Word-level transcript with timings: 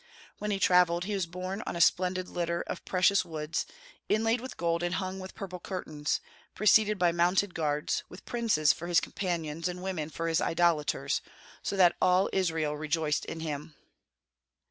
When 0.39 0.49
he 0.49 0.57
travelled, 0.57 1.03
he 1.03 1.13
was 1.13 1.27
borne 1.27 1.61
on 1.67 1.75
a 1.75 1.79
splendid 1.79 2.27
litter 2.27 2.61
of 2.65 2.83
precious 2.85 3.23
woods, 3.23 3.67
inlaid 4.09 4.41
with 4.41 4.57
gold 4.57 4.81
and 4.81 4.95
hung 4.95 5.19
with 5.19 5.35
purple 5.35 5.59
curtains, 5.59 6.19
preceded 6.55 6.97
by 6.97 7.11
mounted 7.11 7.53
guards, 7.53 8.03
with 8.09 8.25
princes 8.25 8.73
for 8.73 8.87
his 8.87 8.99
companions, 8.99 9.67
and 9.67 9.83
women 9.83 10.09
for 10.09 10.27
his 10.27 10.41
idolaters, 10.41 11.21
so 11.61 11.77
that 11.77 11.97
all 12.01 12.31
Israel 12.33 12.75
rejoiced 12.75 13.25
in 13.25 13.41
him." 13.41 13.75